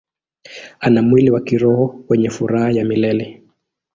Ana 0.79 1.01
mwili 1.01 1.31
wa 1.31 1.41
kiroho 1.41 2.05
wenye 2.09 2.29
furaha 2.29 2.71
ya 2.71 2.85
milele. 2.85 3.43